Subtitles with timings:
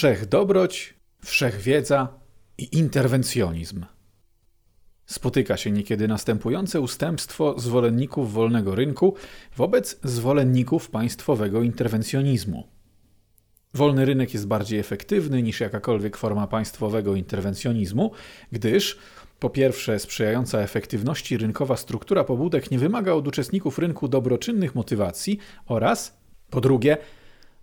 [0.00, 2.08] wszechdobroć, wszechwiedza
[2.58, 3.84] i interwencjonizm.
[5.06, 9.14] Spotyka się niekiedy następujące ustępstwo zwolenników wolnego rynku
[9.56, 12.68] wobec zwolenników państwowego interwencjonizmu.
[13.74, 18.10] Wolny rynek jest bardziej efektywny niż jakakolwiek forma państwowego interwencjonizmu,
[18.52, 18.98] gdyż
[19.40, 26.20] po pierwsze, sprzyjająca efektywności rynkowa struktura pobudek nie wymaga od uczestników rynku dobroczynnych motywacji oraz
[26.50, 26.96] po drugie,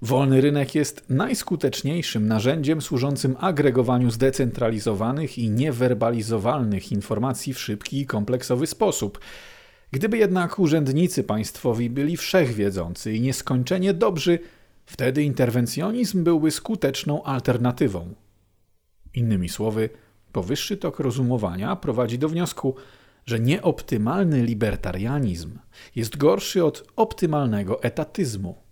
[0.01, 8.67] Wolny rynek jest najskuteczniejszym narzędziem służącym agregowaniu zdecentralizowanych i niewerbalizowalnych informacji w szybki i kompleksowy
[8.67, 9.19] sposób.
[9.91, 14.39] Gdyby jednak urzędnicy państwowi byli wszechwiedzący i nieskończenie dobrzy,
[14.85, 18.13] wtedy interwencjonizm byłby skuteczną alternatywą.
[19.13, 19.89] Innymi słowy,
[20.31, 22.75] powyższy tok rozumowania prowadzi do wniosku,
[23.25, 25.59] że nieoptymalny libertarianizm
[25.95, 28.66] jest gorszy od optymalnego etatyzmu.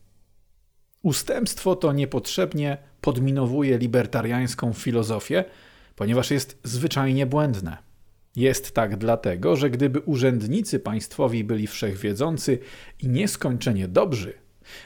[1.06, 5.44] Ustępstwo to niepotrzebnie podminowuje libertariańską filozofię,
[5.96, 7.78] ponieważ jest zwyczajnie błędne.
[8.36, 12.60] Jest tak dlatego, że gdyby urzędnicy państwowi byli wszechwiedzący
[13.00, 14.34] i nieskończenie dobrzy,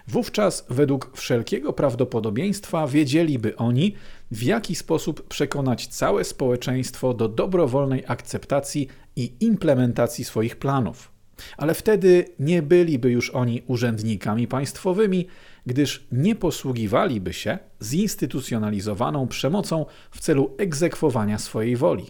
[0.08, 3.95] wówczas według wszelkiego prawdopodobieństwa wiedzieliby oni,
[4.31, 11.19] w jaki sposób przekonać całe społeczeństwo do dobrowolnej akceptacji i implementacji swoich planów.
[11.58, 15.28] Ale wtedy nie byliby już oni urzędnikami państwowymi,
[15.66, 22.06] gdyż nie posługiwaliby się zinstytucjonalizowaną przemocą w celu egzekwowania swojej woli.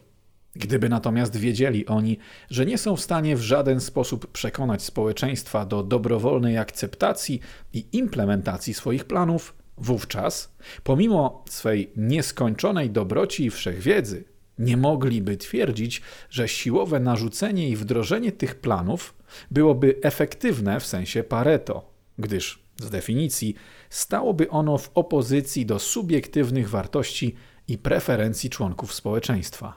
[0.56, 2.18] Gdyby natomiast wiedzieli oni,
[2.50, 7.40] że nie są w stanie w żaden sposób przekonać społeczeństwa do dobrowolnej akceptacji
[7.74, 14.24] i implementacji swoich planów, wówczas, pomimo swej nieskończonej dobroci i wszechwiedzy,
[14.60, 19.14] nie mogliby twierdzić, że siłowe narzucenie i wdrożenie tych planów
[19.52, 23.56] byłoby efektywne w sensie Pareto, gdyż z definicji
[23.90, 27.36] stałoby ono w opozycji do subiektywnych wartości
[27.68, 29.74] i preferencji członków społeczeństwa.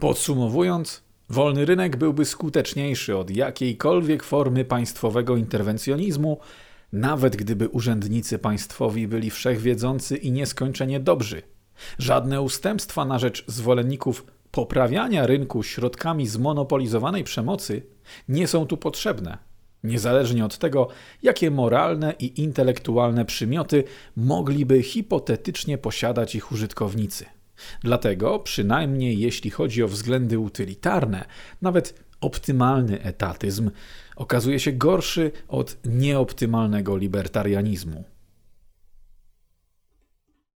[0.00, 6.38] Podsumowując, wolny rynek byłby skuteczniejszy od jakiejkolwiek formy państwowego interwencjonizmu,
[6.92, 11.42] nawet gdyby urzędnicy państwowi byli wszechwiedzący i nieskończenie dobrzy.
[11.98, 17.82] Żadne ustępstwa na rzecz zwolenników poprawiania rynku środkami zmonopolizowanej przemocy
[18.28, 19.38] nie są tu potrzebne
[19.84, 20.88] niezależnie od tego,
[21.22, 23.84] jakie moralne i intelektualne przymioty
[24.16, 27.24] mogliby hipotetycznie posiadać ich użytkownicy.
[27.82, 31.24] Dlatego, przynajmniej jeśli chodzi o względy utylitarne,
[31.62, 33.70] nawet optymalny etatyzm
[34.16, 38.04] okazuje się gorszy od nieoptymalnego libertarianizmu.